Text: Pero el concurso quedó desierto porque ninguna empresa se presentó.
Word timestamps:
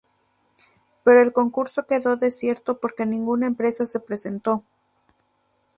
Pero 1.03 1.21
el 1.21 1.31
concurso 1.31 1.85
quedó 1.85 2.15
desierto 2.15 2.79
porque 2.79 3.05
ninguna 3.05 3.45
empresa 3.45 3.85
se 3.85 3.99
presentó. 3.99 4.63